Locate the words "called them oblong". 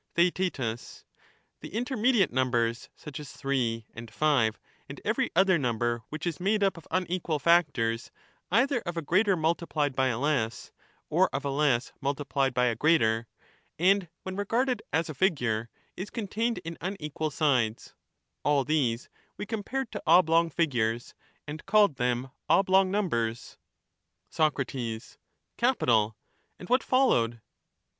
21.67-22.89